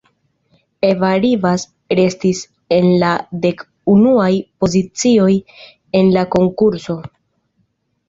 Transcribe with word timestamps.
Eva 0.87 1.11
Rivas 1.25 1.65
restis 1.99 2.41
en 2.79 2.89
la 3.05 3.13
dek 3.45 3.63
unuaj 3.99 4.33
pozicioj 4.65 5.31
en 6.03 6.15
la 6.21 6.29
konkurso. 6.39 7.03